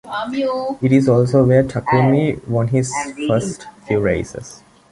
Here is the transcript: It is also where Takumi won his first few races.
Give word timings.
It 0.81 0.91
is 0.91 1.07
also 1.07 1.43
where 1.43 1.63
Takumi 1.63 2.47
won 2.47 2.69
his 2.69 2.91
first 3.27 3.67
few 3.85 3.99
races. 3.99 4.63